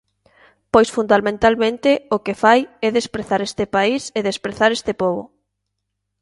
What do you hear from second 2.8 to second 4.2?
é desprezar este país e